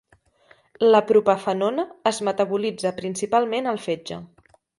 [0.95, 4.21] La propafenona es metabolitza principalment al fetge.